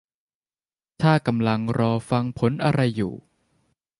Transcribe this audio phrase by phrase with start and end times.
[1.01, 3.13] ถ้ากำลังรอฟังผลอะไรอยู่